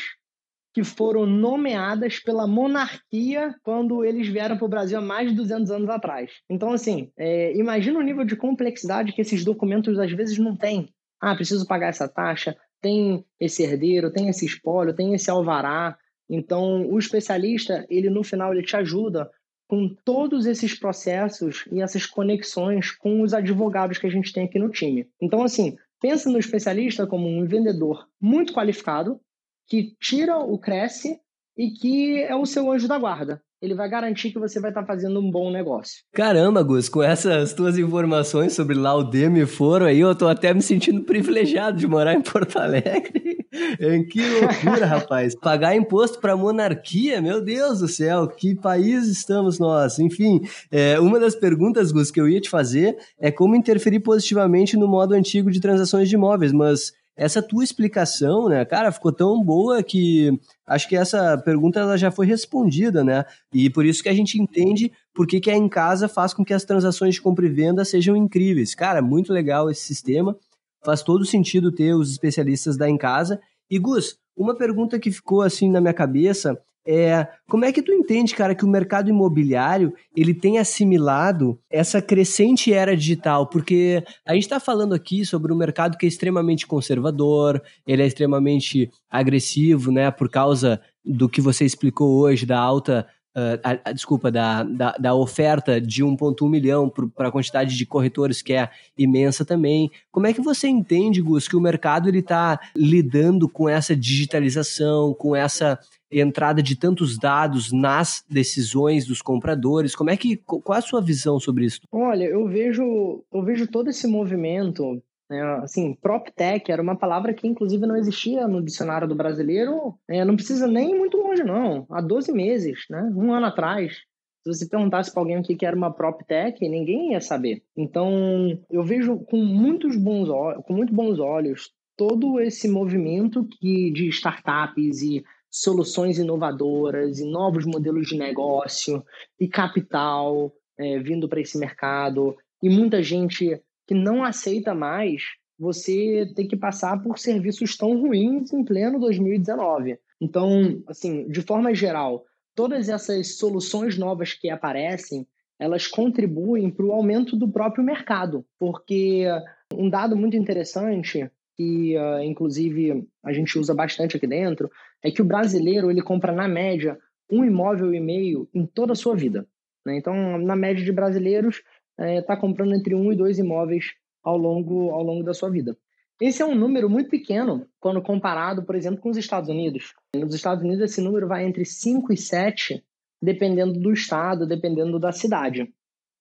[0.75, 5.71] que foram nomeadas pela monarquia quando eles vieram para o Brasil há mais de 200
[5.71, 6.29] anos atrás.
[6.49, 10.89] Então, assim, é, imagina o nível de complexidade que esses documentos às vezes não têm.
[11.21, 15.97] Ah, preciso pagar essa taxa, tem esse herdeiro, tem esse espólio, tem esse alvará.
[16.29, 19.31] Então, o especialista, ele no final, ele te ajuda
[19.69, 24.59] com todos esses processos e essas conexões com os advogados que a gente tem aqui
[24.59, 25.07] no time.
[25.21, 29.21] Então, assim, pensa no especialista como um vendedor muito qualificado,
[29.67, 31.19] que tira o Cresce
[31.58, 33.41] e que é o seu anjo da guarda.
[33.62, 36.04] Ele vai garantir que você vai estar fazendo um bom negócio.
[36.13, 41.04] Caramba, Gus, com essas tuas informações sobre Laudeme Foro aí, eu tô até me sentindo
[41.04, 43.38] privilegiado de morar em Porto Alegre.
[44.12, 45.34] que loucura, rapaz.
[45.36, 49.97] Pagar imposto para monarquia, meu Deus do céu, que país estamos nós?
[49.97, 54.78] Enfim, é, uma das perguntas, Gus, que eu ia te fazer é como interferir positivamente
[54.78, 59.41] no modo antigo de transações de imóveis, mas essa tua explicação, né, cara, ficou tão
[59.41, 63.23] boa que acho que essa pergunta ela já foi respondida, né?
[63.54, 66.43] E por isso que a gente entende por que, que a em casa faz com
[66.43, 68.75] que as transações de compra e venda sejam incríveis.
[68.75, 70.36] Cara, muito legal esse sistema.
[70.84, 73.39] Faz todo sentido ter os especialistas da em casa.
[73.69, 77.91] E Gus, uma pergunta que ficou assim na minha cabeça é, como é que tu
[77.91, 83.48] entende, cara, que o mercado imobiliário ele tem assimilado essa crescente era digital?
[83.48, 88.06] Porque a gente está falando aqui sobre um mercado que é extremamente conservador, ele é
[88.06, 93.91] extremamente agressivo, né, por causa do que você explicou hoje da alta Uh, a, a,
[93.91, 98.69] desculpa, da, da, da, oferta de 1,1 milhão para a quantidade de corretores que é
[98.98, 99.91] imensa também.
[100.10, 105.36] Como é que você entende, Gus, que o mercado está lidando com essa digitalização, com
[105.36, 105.78] essa
[106.12, 109.96] entrada de tantos dados nas decisões dos compradores?
[109.96, 111.82] Como é que qual é a sua visão sobre isso?
[111.91, 117.48] Olha, eu vejo eu vejo todo esse movimento é, assim, PropTech era uma palavra que
[117.48, 122.00] inclusive não existia no dicionário do brasileiro, é, não precisa nem muito longe não, há
[122.00, 123.12] 12 meses, né?
[123.15, 124.04] um ano atrás.
[124.44, 127.63] Se você perguntasse para alguém o que era uma PropTech, ninguém ia saber.
[127.76, 133.89] Então, eu vejo com muitos bons olhos, com muito bons olhos todo esse movimento que
[133.91, 139.03] de startups e soluções inovadoras e novos modelos de negócio
[139.39, 145.23] e capital é, vindo para esse mercado e muita gente que não aceita mais
[145.58, 149.97] você ter que passar por serviços tão ruins em pleno 2019.
[150.19, 155.25] Então, assim, de forma geral, todas essas soluções novas que aparecem,
[155.58, 159.25] elas contribuem para o aumento do próprio mercado, porque
[159.73, 164.70] um dado muito interessante que uh, inclusive a gente usa bastante aqui dentro
[165.04, 166.98] é que o brasileiro ele compra na média
[167.32, 169.48] um imóvel e meio em toda a sua vida.
[169.86, 169.98] Né?
[169.98, 171.62] Então, na média de brasileiros,
[171.98, 175.50] está é, tá comprando entre um e dois imóveis ao longo, ao longo da sua
[175.50, 175.78] vida.
[176.20, 179.94] Esse é um número muito pequeno quando comparado, por exemplo, com os Estados Unidos.
[180.15, 182.84] Nos Estados Unidos, esse número vai entre 5 e 7,
[183.22, 185.74] dependendo do estado, dependendo da cidade.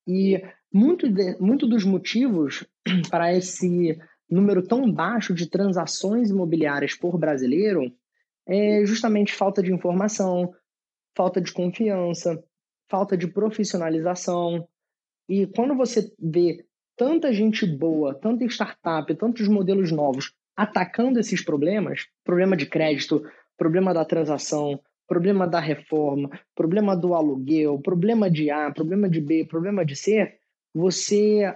[0.07, 0.43] E
[0.73, 2.67] muito, de, muito dos motivos
[3.09, 3.97] para esse
[4.35, 7.93] número tão baixo de transações imobiliárias por brasileiro
[8.47, 10.53] é justamente falta de informação,
[11.17, 12.43] falta de confiança,
[12.89, 14.69] falta de profissionalização,
[15.29, 16.65] e quando você vê
[16.97, 23.25] tanta gente boa, tanta startup, tantos modelos novos atacando esses problemas, problema de crédito,
[23.57, 29.45] problema da transação, problema da reforma, problema do aluguel, problema de A, problema de B,
[29.45, 30.39] problema de C,
[30.73, 31.55] você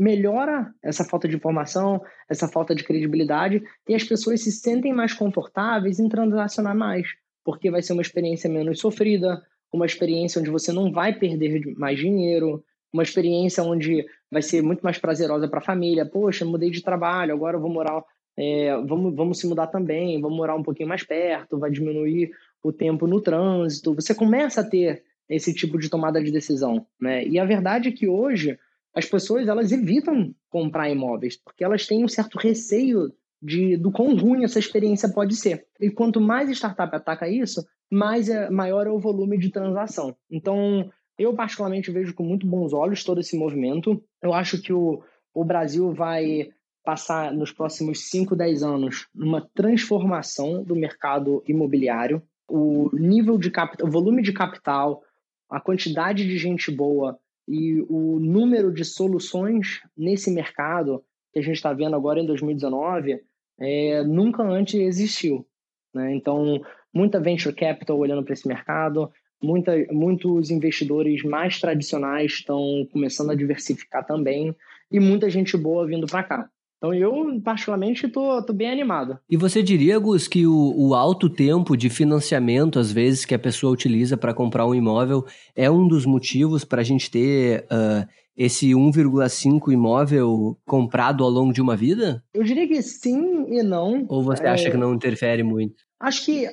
[0.00, 5.12] melhora essa falta de informação, essa falta de credibilidade e as pessoas se sentem mais
[5.12, 7.06] confortáveis em transacionar mais,
[7.44, 11.98] porque vai ser uma experiência menos sofrida, uma experiência onde você não vai perder mais
[11.98, 16.06] dinheiro, uma experiência onde vai ser muito mais prazerosa para a família.
[16.06, 18.02] Poxa, mudei de trabalho, agora eu vou morar,
[18.38, 22.30] é, vamos, vamos se mudar também, vamos morar um pouquinho mais perto, vai diminuir
[22.62, 23.94] o tempo no trânsito.
[23.94, 27.24] Você começa a ter esse tipo de tomada de decisão, né?
[27.24, 28.58] E a verdade é que hoje
[28.94, 34.16] as pessoas elas evitam comprar imóveis, porque elas têm um certo receio de, do quão
[34.16, 35.66] ruim essa experiência pode ser.
[35.80, 40.14] E quanto mais startup ataca isso, mais é, maior é o volume de transação.
[40.30, 44.02] Então, eu particularmente vejo com muito bons olhos todo esse movimento.
[44.22, 46.48] Eu acho que o, o Brasil vai
[46.84, 52.22] passar nos próximos 5, 10 anos numa transformação do mercado imobiliário.
[52.48, 55.02] O nível de capital, o volume de capital,
[55.48, 57.18] a quantidade de gente boa
[57.50, 63.20] e o número de soluções nesse mercado que a gente está vendo agora em 2019
[63.58, 65.44] é, nunca antes existiu.
[65.92, 66.14] Né?
[66.14, 66.62] Então,
[66.94, 69.10] muita venture capital olhando para esse mercado,
[69.42, 74.54] muita, muitos investidores mais tradicionais estão começando a diversificar também
[74.88, 76.50] e muita gente boa vindo para cá.
[76.80, 79.18] Então eu, particularmente, tô, tô bem animado.
[79.28, 83.38] E você diria, Gus, que o, o alto tempo de financiamento, às vezes, que a
[83.38, 88.08] pessoa utiliza para comprar um imóvel é um dos motivos para a gente ter uh,
[88.34, 92.24] esse 1,5 imóvel comprado ao longo de uma vida?
[92.32, 94.06] Eu diria que sim e não.
[94.08, 94.70] Ou você acha é...
[94.70, 95.84] que não interfere muito?
[96.00, 96.46] Acho que,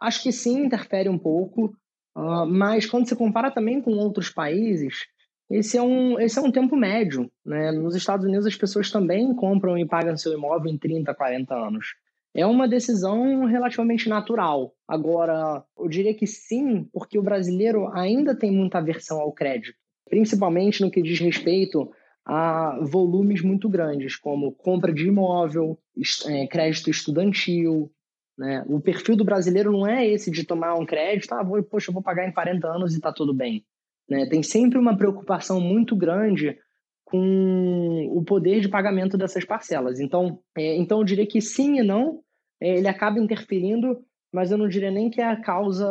[0.00, 1.76] acho que sim, interfere um pouco.
[2.16, 5.00] Uh, mas quando você compara também com outros países,
[5.50, 7.30] esse é um, esse é um tempo médio.
[7.44, 7.70] Né?
[7.72, 11.94] Nos Estados Unidos, as pessoas também compram e pagam seu imóvel em 30, 40 anos.
[12.34, 14.74] É uma decisão relativamente natural.
[14.88, 19.78] Agora, eu diria que sim, porque o brasileiro ainda tem muita aversão ao crédito,
[20.08, 21.88] principalmente no que diz respeito
[22.26, 25.78] a volumes muito grandes, como compra de imóvel,
[26.26, 27.92] é, crédito estudantil.
[28.36, 28.64] Né?
[28.66, 31.94] O perfil do brasileiro não é esse de tomar um crédito, ah, vou, poxa, eu
[31.94, 33.64] vou pagar em 40 anos e está tudo bem.
[34.08, 34.26] Né?
[34.26, 36.58] Tem sempre uma preocupação muito grande
[37.04, 40.00] com o poder de pagamento dessas parcelas.
[40.00, 42.20] Então, é, então eu diria que sim e não,
[42.60, 43.98] é, ele acaba interferindo,
[44.32, 45.88] mas eu não diria nem que é a causa,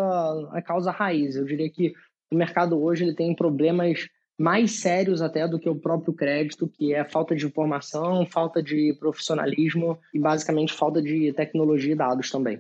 [0.52, 1.36] a causa raiz.
[1.36, 1.94] Eu diria que
[2.32, 6.94] o mercado hoje ele tem problemas mais sérios até do que o próprio crédito, que
[6.94, 12.60] é falta de informação, falta de profissionalismo e basicamente falta de tecnologia e dados também.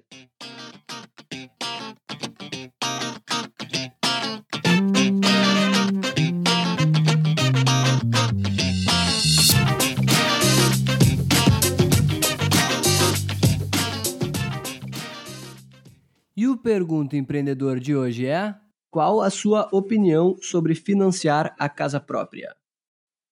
[17.13, 18.55] Pergunta empreendedor de hoje é:
[18.91, 22.55] qual a sua opinião sobre financiar a casa própria?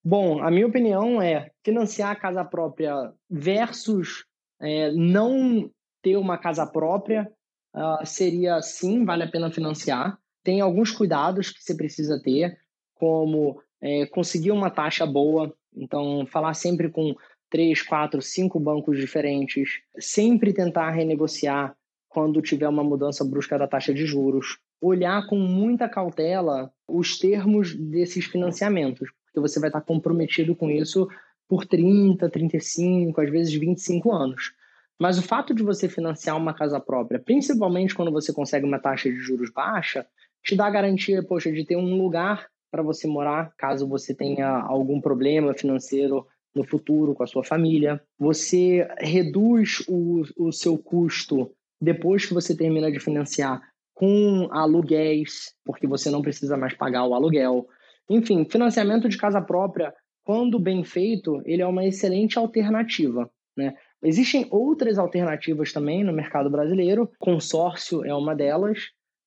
[0.04, 4.26] Bom, a minha opinião é financiar a casa própria versus
[4.60, 5.70] é, não
[6.02, 7.32] ter uma casa própria
[7.76, 10.17] uh, seria sim, vale a pena financiar.
[10.44, 12.58] Tem alguns cuidados que você precisa ter,
[12.96, 15.54] como é, conseguir uma taxa boa.
[15.76, 17.15] Então, falar sempre com
[17.50, 21.76] três, quatro, cinco bancos diferentes, sempre tentar renegociar
[22.12, 24.60] quando tiver uma mudança brusca da taxa de juros.
[24.82, 31.08] Olhar com muita cautela os termos desses financiamentos, porque você vai estar comprometido com isso
[31.47, 34.54] por 30, 35, às vezes 25 anos.
[35.00, 39.10] Mas o fato de você financiar uma casa própria, principalmente quando você consegue uma taxa
[39.10, 40.06] de juros baixa,
[40.43, 44.50] te dá a garantia, poxa, de ter um lugar para você morar, caso você tenha
[44.50, 48.02] algum problema financeiro no futuro com a sua família.
[48.19, 53.62] Você reduz o, o seu custo depois que você termina de financiar
[53.94, 57.67] com aluguéis, porque você não precisa mais pagar o aluguel.
[58.10, 63.30] Enfim, financiamento de casa própria, quando bem feito, ele é uma excelente alternativa.
[63.58, 63.74] Né?
[64.04, 68.80] Existem outras alternativas também no mercado brasileiro, consórcio é uma delas,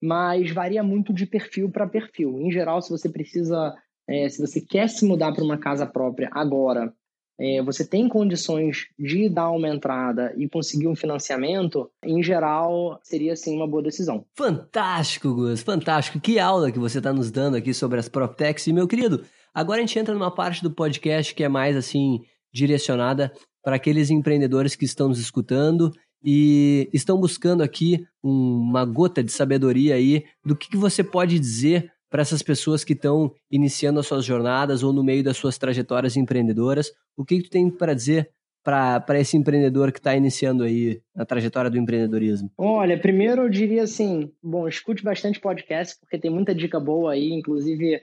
[0.02, 2.40] mas varia muito de perfil para perfil.
[2.40, 3.74] Em geral, se você precisa,
[4.08, 6.92] é, se você quer se mudar para uma casa própria agora
[7.38, 13.34] é, você tem condições de dar uma entrada e conseguir um financiamento, em geral, seria
[13.34, 14.24] sim uma boa decisão.
[14.34, 16.20] Fantástico, Gus, fantástico.
[16.20, 18.66] Que aula que você está nos dando aqui sobre as PropTechs.
[18.66, 22.20] E, meu querido, agora a gente entra numa parte do podcast que é mais assim
[22.52, 23.32] direcionada
[23.64, 25.90] para aqueles empreendedores que estão nos escutando
[26.22, 31.92] e estão buscando aqui uma gota de sabedoria aí do que, que você pode dizer
[32.14, 36.16] para essas pessoas que estão iniciando as suas jornadas ou no meio das suas trajetórias
[36.16, 36.92] empreendedoras.
[37.16, 38.30] O que, que tu tem para dizer
[38.62, 42.52] para esse empreendedor que está iniciando aí a trajetória do empreendedorismo?
[42.56, 47.32] Olha, primeiro eu diria assim, bom, escute bastante podcast, porque tem muita dica boa aí,
[47.32, 48.00] inclusive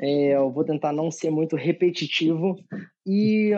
[0.00, 2.56] é, eu vou tentar não ser muito repetitivo
[3.06, 3.52] e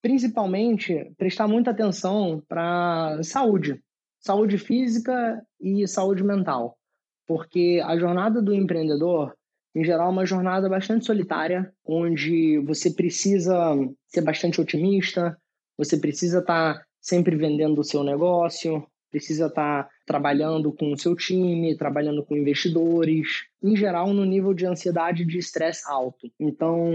[0.00, 3.82] principalmente prestar muita atenção para saúde,
[4.20, 6.78] saúde física e saúde mental
[7.26, 9.34] porque a jornada do empreendedor,
[9.74, 13.74] em geral, é uma jornada bastante solitária, onde você precisa
[14.06, 15.36] ser bastante otimista,
[15.76, 20.98] você precisa estar tá sempre vendendo o seu negócio, precisa estar tá trabalhando com o
[20.98, 26.30] seu time, trabalhando com investidores, em geral, no nível de ansiedade e de estresse alto.
[26.40, 26.90] Então,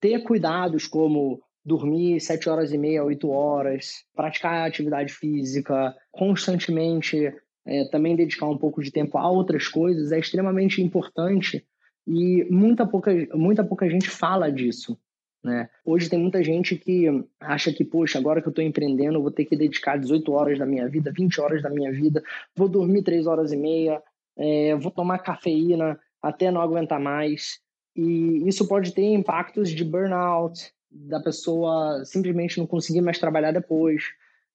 [0.00, 7.32] ter cuidados como dormir sete horas e meia, oito horas, praticar atividade física constantemente,
[7.66, 11.64] é, também dedicar um pouco de tempo a outras coisas é extremamente importante
[12.06, 14.98] e muita pouca, muita pouca gente fala disso.
[15.42, 15.68] Né?
[15.84, 17.06] Hoje tem muita gente que
[17.40, 20.58] acha que, poxa, agora que eu estou empreendendo, eu vou ter que dedicar 18 horas
[20.58, 22.22] da minha vida, 20 horas da minha vida,
[22.54, 24.02] vou dormir 3 horas e meia,
[24.36, 27.58] é, vou tomar cafeína até não aguentar mais.
[27.96, 34.04] E isso pode ter impactos de burnout, da pessoa simplesmente não conseguir mais trabalhar depois.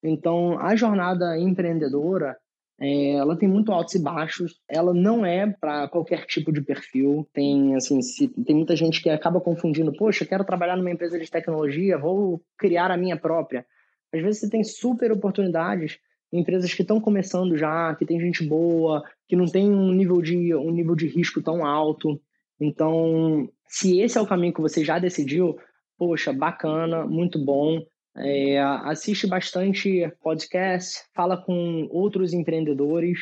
[0.03, 2.38] Então, a jornada empreendedora,
[2.80, 4.60] é, ela tem muito altos e baixos.
[4.70, 7.28] Ela não é para qualquer tipo de perfil.
[7.34, 9.94] Tem assim, se, tem muita gente que acaba confundindo.
[9.94, 13.66] Poxa, quero trabalhar numa empresa de tecnologia, vou criar a minha própria.
[14.14, 15.98] Às vezes você tem super oportunidades
[16.32, 20.22] em empresas que estão começando já, que tem gente boa, que não tem um nível
[20.22, 22.20] de um nível de risco tão alto.
[22.60, 25.56] Então, se esse é o caminho que você já decidiu,
[25.98, 27.82] poxa, bacana, muito bom.
[28.18, 33.20] É, assiste bastante podcast, fala com outros empreendedores,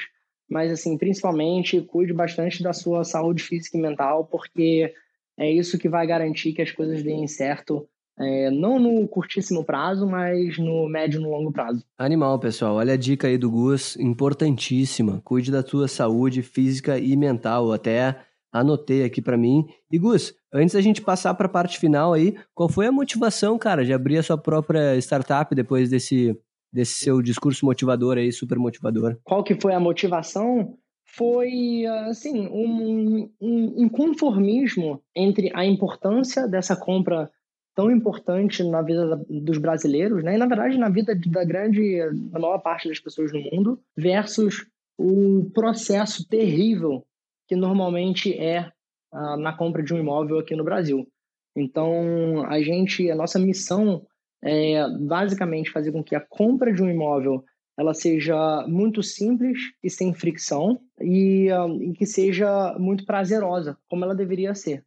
[0.50, 4.94] mas assim, principalmente cuide bastante da sua saúde física e mental, porque
[5.38, 7.88] é isso que vai garantir que as coisas deem certo
[8.20, 11.84] é, não no curtíssimo prazo, mas no médio e no longo prazo.
[11.98, 12.76] Animal, pessoal.
[12.76, 15.20] Olha a dica aí do Gus, importantíssima.
[15.24, 17.72] Cuide da tua saúde física e mental.
[17.72, 18.16] Até
[18.54, 19.66] anotei aqui para mim.
[19.92, 23.58] E Gus, antes da gente passar para a parte final aí, qual foi a motivação,
[23.58, 26.40] cara, de abrir a sua própria startup depois desse
[26.72, 29.16] desse seu discurso motivador aí, super motivador?
[29.24, 30.76] Qual que foi a motivação?
[31.06, 37.30] Foi, assim, um, um inconformismo entre a importância dessa compra
[37.76, 40.34] tão importante na vida dos brasileiros, né?
[40.34, 42.00] E na verdade na vida da grande,
[42.32, 44.66] da maior parte das pessoas no mundo, versus
[44.98, 47.06] o processo terrível
[47.48, 48.72] que normalmente é
[49.14, 51.08] uh, na compra de um imóvel aqui no Brasil.
[51.56, 54.06] Então, a gente, a nossa missão
[54.44, 57.44] é basicamente fazer com que a compra de um imóvel
[57.78, 64.04] ela seja muito simples e sem fricção e, uh, e que seja muito prazerosa, como
[64.04, 64.84] ela deveria ser.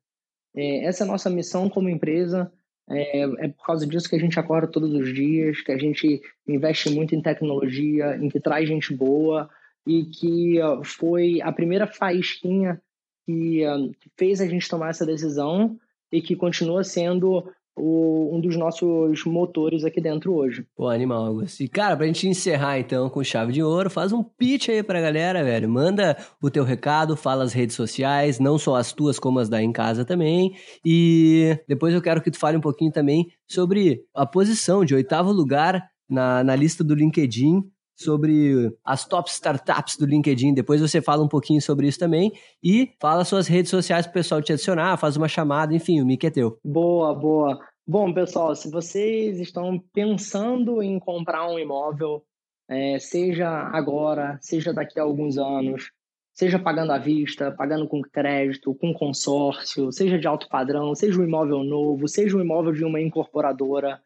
[0.54, 2.50] É, essa é a nossa missão como empresa.
[2.88, 6.20] É, é, por causa disso que a gente acorda todos os dias, que a gente
[6.46, 9.50] investe muito em tecnologia, em que traz gente boa,
[9.86, 12.80] e que foi a primeira faísquinha
[13.24, 13.62] que,
[14.00, 15.78] que, fez a gente tomar essa decisão
[16.10, 17.44] e que continua sendo
[17.76, 20.66] o, um dos nossos motores aqui dentro hoje.
[20.74, 21.62] Pô, animal, Augusto.
[21.62, 25.00] E, cara, pra gente encerrar então com chave de ouro, faz um pitch aí pra
[25.00, 25.68] galera, velho.
[25.68, 29.62] Manda o teu recado, fala as redes sociais, não só as tuas, como as da
[29.62, 30.56] em casa também.
[30.84, 35.30] E depois eu quero que tu fale um pouquinho também sobre a posição de oitavo
[35.30, 37.62] lugar na, na lista do LinkedIn
[37.96, 40.52] sobre as top startups do LinkedIn.
[40.52, 42.30] Depois você fala um pouquinho sobre isso também
[42.62, 46.06] e fala suas redes sociais para o pessoal te adicionar, faz uma chamada, enfim, o
[46.06, 46.58] mic é teu.
[46.62, 47.58] Boa, boa.
[47.86, 52.22] Bom, pessoal, se vocês estão pensando em comprar um imóvel,
[52.68, 55.92] é, seja agora, seja daqui a alguns anos,
[56.34, 61.24] seja pagando à vista, pagando com crédito, com consórcio, seja de alto padrão, seja um
[61.24, 64.00] imóvel novo, seja um imóvel de uma incorporadora,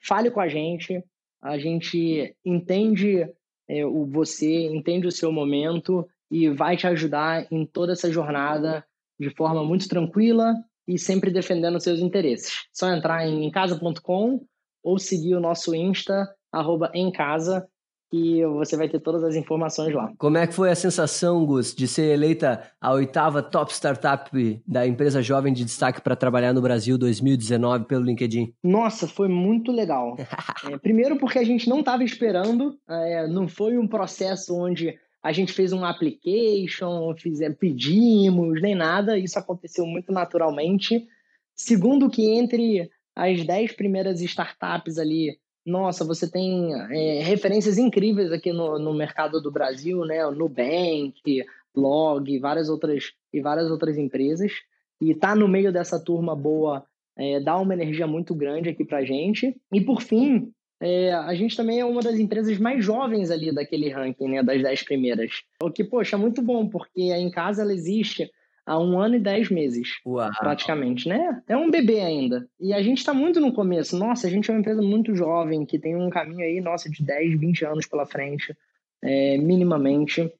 [0.00, 1.02] fale com a gente
[1.44, 3.28] a gente entende
[3.68, 8.82] é, o você, entende o seu momento e vai te ajudar em toda essa jornada
[9.20, 10.54] de forma muito tranquila
[10.88, 12.66] e sempre defendendo seus interesses.
[12.72, 14.40] Só entrar em casa.com
[14.82, 17.68] ou seguir o nosso Insta, arroba em casa,
[18.10, 20.12] que você vai ter todas as informações lá.
[20.18, 24.30] Como é que foi a sensação, Gus, de ser eleita a oitava top startup
[24.66, 28.54] da empresa jovem de destaque para trabalhar no Brasil 2019 pelo LinkedIn?
[28.62, 30.16] Nossa, foi muito legal.
[30.70, 35.32] é, primeiro porque a gente não estava esperando, é, não foi um processo onde a
[35.32, 41.06] gente fez um application, fizemos, pedimos, nem nada, isso aconteceu muito naturalmente.
[41.54, 48.52] Segundo que entre as dez primeiras startups ali nossa, você tem é, referências incríveis aqui
[48.52, 50.26] no, no mercado do Brasil, né?
[50.26, 51.44] O Nubank,
[51.74, 54.52] Blog, várias outras e várias outras empresas.
[55.00, 56.84] E tá no meio dessa turma boa
[57.16, 59.56] é, dá uma energia muito grande aqui pra gente.
[59.72, 63.88] E por fim, é, a gente também é uma das empresas mais jovens ali daquele
[63.88, 64.42] ranking, né?
[64.42, 65.42] Das 10 primeiras.
[65.62, 68.30] O que, poxa, é muito bom, porque Em Casa ela existe
[68.66, 70.30] há um ano e dez meses, Uau.
[70.38, 71.42] praticamente, né?
[71.46, 72.48] É um bebê ainda.
[72.60, 73.98] E a gente está muito no começo.
[73.98, 77.04] Nossa, a gente é uma empresa muito jovem, que tem um caminho aí, nossa, de
[77.04, 78.56] 10, 20 anos pela frente,
[79.02, 80.32] é, minimamente.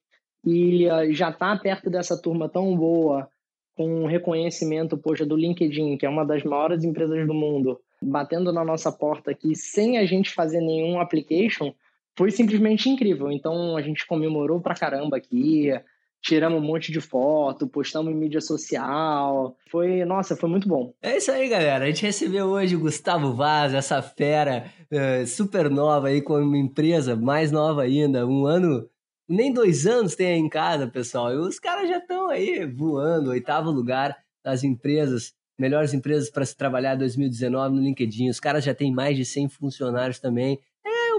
[0.45, 3.29] E uh, já está perto dessa turma tão boa,
[3.77, 8.64] com reconhecimento, poxa, do LinkedIn, que é uma das maiores empresas do mundo, batendo na
[8.64, 11.72] nossa porta aqui, sem a gente fazer nenhum application,
[12.16, 13.33] foi simplesmente incrível.
[13.33, 15.72] Então, a gente comemorou pra caramba aqui,
[16.25, 19.55] tiramos um monte de foto, postamos em mídia social.
[19.70, 20.95] Foi, nossa, foi muito bom.
[21.03, 21.85] É isso aí, galera.
[21.85, 26.57] A gente recebeu hoje o Gustavo Vaz, essa fera uh, super nova aí, com uma
[26.57, 28.89] empresa mais nova ainda, um ano.
[29.29, 31.31] Nem dois anos tem aí em casa, pessoal.
[31.31, 36.57] E os caras já estão aí voando, oitavo lugar das empresas, melhores empresas para se
[36.57, 38.31] trabalhar 2019 no LinkedIn.
[38.31, 40.59] Os caras já têm mais de 100 funcionários também